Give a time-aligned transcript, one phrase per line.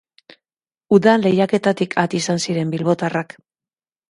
[0.97, 3.39] Udan lehiaketatik at izan ziren bilbotarrak.